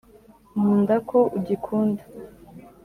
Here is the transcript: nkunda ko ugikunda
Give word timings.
nkunda 0.55 0.95
ko 1.09 1.19
ugikunda 1.37 2.03